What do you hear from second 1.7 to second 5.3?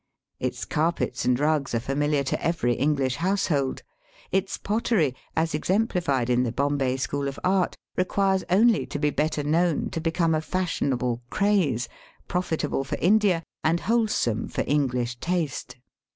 are familiar to every English household. Its pottery,